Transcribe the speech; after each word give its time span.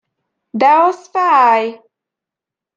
De 0.51 0.65
az 0.69 1.07
fáj! 1.07 1.81